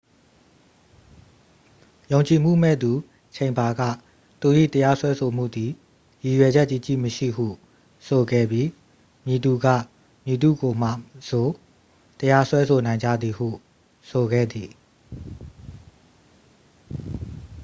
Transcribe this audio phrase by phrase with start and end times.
[2.11, 2.91] "ယုံကြည်မှုမဲ့သူ
[3.35, 3.81] ချိန်ဘာ က
[4.41, 5.71] သူ၏ တရားစွဲဆိုမှုသည်
[6.23, 7.47] "ရည်ရွယ်ချက်ကြီးကြီးမရှိ""ဟု
[8.07, 8.67] ဆိုခဲ့ပြီး
[9.25, 9.65] "မည်သူက
[10.25, 10.83] မည်သူ့ကိုမ
[11.29, 11.47] ဆို
[12.19, 13.47] တရားစွဲဆိုနိုင်ကြသည်""ဟု
[14.09, 14.71] ဆိုခဲ့သည်။